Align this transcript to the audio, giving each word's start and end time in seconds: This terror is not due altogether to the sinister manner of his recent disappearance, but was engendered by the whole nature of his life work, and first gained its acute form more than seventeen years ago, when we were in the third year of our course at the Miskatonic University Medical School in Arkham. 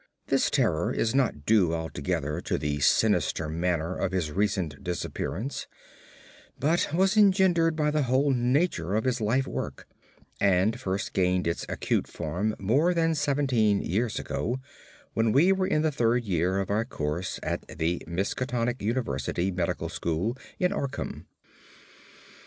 This 0.29 0.49
terror 0.49 0.91
is 0.91 1.13
not 1.13 1.45
due 1.45 1.75
altogether 1.75 2.41
to 2.41 2.57
the 2.57 2.79
sinister 2.79 3.47
manner 3.47 3.95
of 3.95 4.13
his 4.13 4.31
recent 4.31 4.83
disappearance, 4.83 5.67
but 6.59 6.91
was 6.91 7.15
engendered 7.15 7.75
by 7.75 7.91
the 7.91 8.01
whole 8.01 8.31
nature 8.31 8.95
of 8.95 9.03
his 9.03 9.21
life 9.21 9.45
work, 9.45 9.87
and 10.39 10.79
first 10.79 11.13
gained 11.13 11.45
its 11.45 11.67
acute 11.69 12.07
form 12.07 12.55
more 12.57 12.95
than 12.95 13.13
seventeen 13.13 13.79
years 13.79 14.17
ago, 14.17 14.57
when 15.13 15.31
we 15.31 15.51
were 15.51 15.67
in 15.67 15.83
the 15.83 15.91
third 15.91 16.23
year 16.23 16.59
of 16.59 16.71
our 16.71 16.83
course 16.83 17.39
at 17.43 17.61
the 17.67 18.01
Miskatonic 18.07 18.81
University 18.81 19.51
Medical 19.51 19.87
School 19.87 20.35
in 20.57 20.71
Arkham. 20.71 21.27